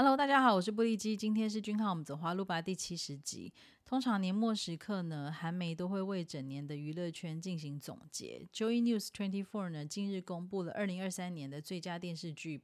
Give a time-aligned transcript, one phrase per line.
[0.00, 3.52] Hello，大家好，我是布利基，今天是君浩，我们走花路吧第七十集。
[3.84, 8.46] 通常年末时刻呢，韩媒都会为整年的娱乐圈进行总结。
[8.52, 12.62] Joy News Twenty Four 呢，近日公布了二零二三年的最佳电视剧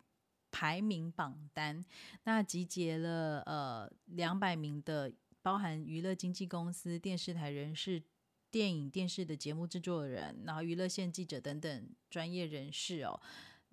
[0.52, 1.84] 排名榜单，
[2.22, 5.12] 那集结了呃两百名的
[5.42, 8.00] 包含娱乐经纪公司、电视台人士、
[8.48, 13.20] 电影电视的节目制作人，然后娱乐线记者等等专业人士哦。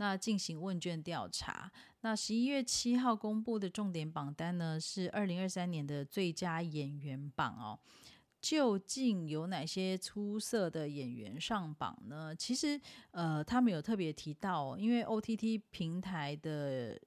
[0.01, 1.71] 那进行问卷调查。
[2.01, 7.79] 那十一月七号公布的重点榜单呢，是二零二三年的最佳演员榜哦。
[8.41, 12.35] 究竟有哪些出色的演员上榜呢？
[12.35, 12.81] 其实，
[13.11, 16.99] 呃，他们有特别提到，因为 OTT 平台的。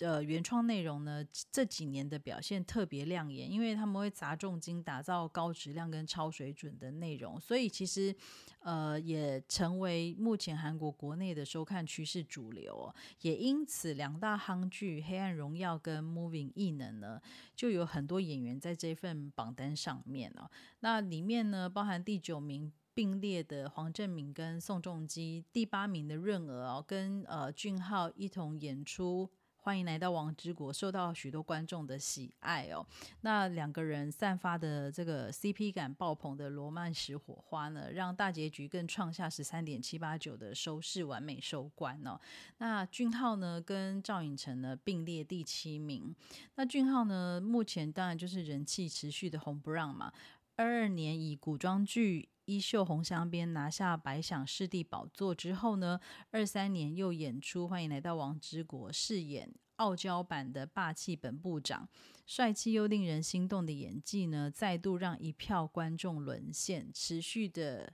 [0.00, 8.14] 呃，原创内容呢这几年的表现特别亮眼，因为他们会砸重金打造高质量跟超水准的内容，所以其实
[8.60, 12.94] 呃也成为目前韩国国内的收看趋势主流。
[13.22, 17.20] 也因此，两大夯剧《黑暗荣耀》跟《Moving 异能》呢，
[17.56, 20.48] 就有很多演员在这份榜单上面哦。
[20.80, 29.28] 那里面呢，包含第九名并列的黄正明跟宋仲基，第八名的润娥哦，跟呃俊浩一同演出。
[29.60, 32.86] 欢迎来到王之国，受到许多观众的喜爱哦。
[33.20, 42.18] 那两个人散发的这个 CP 感爆棚的罗曼史火花呢，让大结局更创下十三点七八九的收视，完美收官哦。
[42.58, 46.14] 那俊浩呢，跟赵寅成呢并列第七名。
[46.54, 50.10] 那俊浩呢，目前当然就是人气持续的红不让嘛。
[50.56, 52.30] 二二年以古装剧。
[52.48, 61.86] 衣袖红镶边拿下白想视帝宝座之后呢，二三年又演出《欢迎来到王之国》，饰演傲娇版的霸气本部长，
[62.24, 67.92] 帅气又令人心动的演技呢，再度让一票观众沦陷，持续的。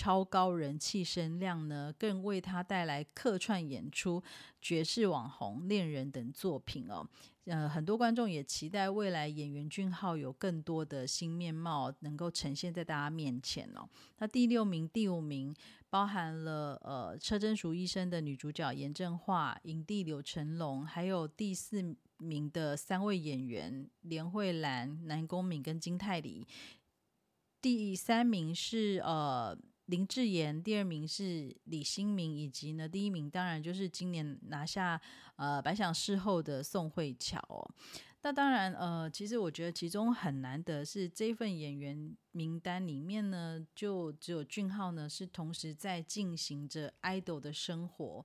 [0.00, 4.22] 超高人气声量呢，更为他带来客串演出、
[4.58, 7.06] 绝世网红、恋人等作品哦。
[7.44, 13.86] 呃，很多观众也期待未来演员俊浩有更多的新面貌能够呈现在大家面前哦。
[14.16, 15.54] 那第六名、第五名
[15.90, 26.46] 包含了呃车真淑医生的女主角严正化、影帝柳成龙，还有第四名的三位演员连慧兰、南宫敏跟金泰梨。
[27.60, 29.54] 第三名是呃。
[29.90, 34.98] 林志妍，第二名是李新民，以及呢，第一名当然就是今年拿下
[35.34, 37.68] 呃白想事后的宋慧乔哦。
[38.22, 48.24] 那当然，呃，其实我觉得其中很难得是这份演员名单里面呢，就只有俊浩呢是同时在进行着爱豆的生活。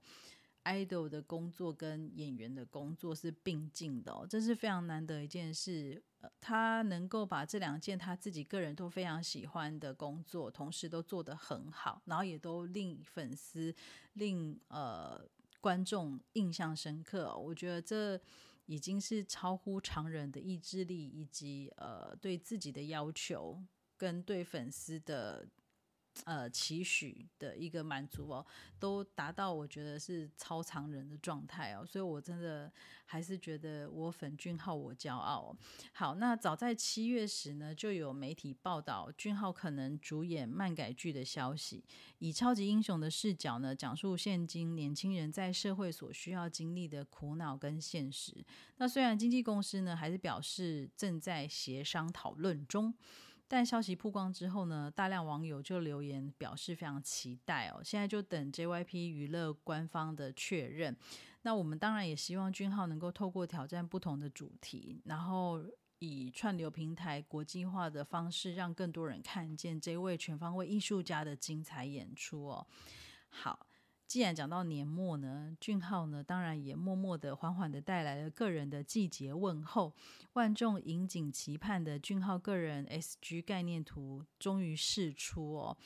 [0.65, 6.03] Idol 的工作跟演员的工作是并进的哦，这是非常难得一件事。
[6.41, 13.73] 他能够把这两件他自己个人都非常喜欢的工作，同时都做得很好，然后也都令粉丝、
[14.13, 15.23] 令呃
[15.61, 17.37] 观众印象深刻。
[17.37, 18.19] 我觉得这
[18.65, 23.63] 已经是超乎常人的意志力，以及呃对自己的要求
[23.95, 25.47] 跟对粉丝的。
[26.23, 28.45] 呃，期许的一个满足哦，
[28.79, 32.71] 都达到我觉得是超常人的状态哦，所以我真的
[33.05, 35.55] 还是觉得我粉俊浩我骄傲。
[35.93, 41.83] 好，那早在七月时呢，就有媒体报道俊浩可能主演漫改剧的消息，
[42.19, 48.43] 以超级英雄的视角呢，讲述现今年轻人在社会所需要经历的苦恼跟现实。
[48.77, 52.93] 那虽然经纪公司呢，还是表示正在协商讨论中。
[53.47, 57.81] 但消息曝光之后呢，大量网友就留言表示非常期待哦。
[57.83, 60.95] 现在就等 JYP 娱乐官方的确认。
[61.43, 65.63] 那我们当然也希望君浩能够透过挑战不同的主题，然后
[65.99, 72.67] 以串流平台国际化的方式，让更多人看见这位全方位艺术家的精彩演出哦。
[73.29, 73.67] 好。
[74.15, 79.91] 既然讲到年末呢，俊浩呢，当然也默默的、缓缓的带来了个人的季节问候。
[80.35, 85.77] 万众引颈期盼的俊浩个人 SG 概念图终于释出哦，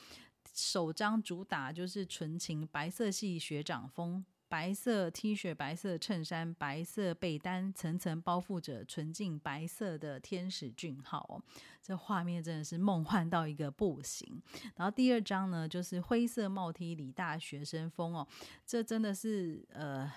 [0.54, 4.24] 首张主打就是纯情白色系学长风。
[4.50, 11.40] 白色 T 恤、白色衬衫、白色被单，层层包覆着纯净白色的天使俊浩哦，
[11.80, 14.42] 这画面真的是梦幻到一个不行。
[14.74, 18.26] 然后第二张呢，就是灰色帽 T 李大学生风哦，
[18.66, 20.12] 这真的是呃，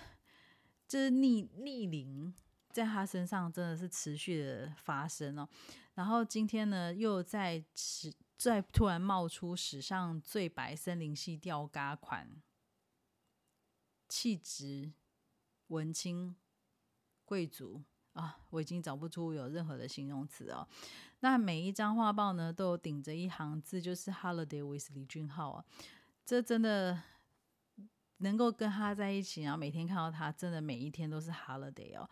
[0.87, 2.33] 这逆逆龄
[2.71, 5.47] 在他身上真的是持续的发生哦。
[5.93, 12.27] 然后今天呢，又在史再突然冒出史上最白森林系吊嘎款。
[14.13, 14.91] 气质
[15.69, 16.35] 文青
[17.25, 17.81] 贵族
[18.11, 20.67] 啊，我已经找不出有任何的形容词哦。
[21.21, 25.65] 那每一张画报呢，都有顶着一行字，就是 “Holiday with 李俊浩”啊。
[26.23, 27.01] 这真的
[28.17, 32.07] 能够跟他在一起，然后每天看到他，真的每一天都是 Holiday 哦。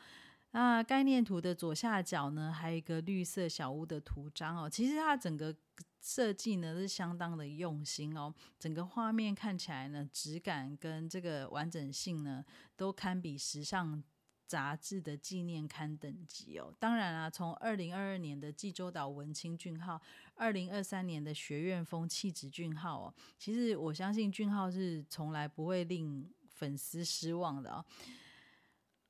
[0.52, 4.70] 那概念图的左下角呢，还有一个绿色小屋的图章哦。
[4.70, 5.56] 其实它整个
[6.02, 12.44] 设计呢是相当的用心哦，整个画面看起来呢，质感跟这个完整性呢，
[12.76, 14.04] 都堪比时尚
[14.46, 16.74] 杂志的纪念刊等级哦。
[16.78, 20.02] 当然啊，从二零二二年的济州岛文青俊浩，
[20.36, 27.86] 二零二三年的学院风气质俊浩哦，其实我相信俊浩是从来不会令粉丝失望的哦。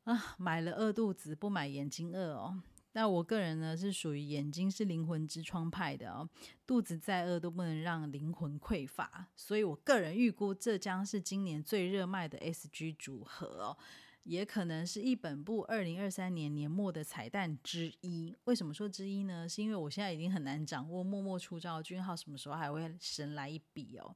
[0.03, 2.62] 啊，买了饿肚子，不买眼睛饿哦。
[2.94, 6.27] 那我个人呢，是属于眼睛是灵魂之窗派的哦。
[6.68, 13.77] 肚子再饿都不能让灵魂匮乏，所以我个人预估这将是今年最热卖的 SG 组合哦，
[14.24, 18.36] 也可能是一本部二零二三年年末的彩蛋之一。
[18.44, 19.47] 为什么说之一呢？
[19.47, 24.13] 是因为我现在已经很难掌握默默出招君浩什么时候还会神来一笔哦。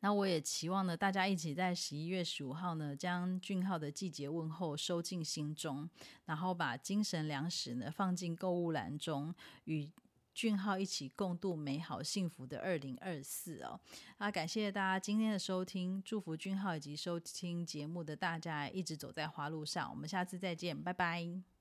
[0.00, 5.88] 那我也期望呢，大家一起在十一月十五号呢，将俊浩的季节问候收进心中，
[6.26, 9.34] 然后把精神粮食呢放进购物篮中，
[9.64, 9.90] 与
[10.32, 13.80] 俊浩一起共度美好幸福的二零二四哦。
[14.18, 19.90] 啊，感谢大家今天的收听，祝福俊浩以及收听节目的大家一直走在花路上。
[19.90, 21.57] 我们下次再见，拜拜。